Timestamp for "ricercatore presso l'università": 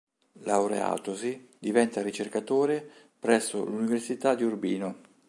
2.01-4.33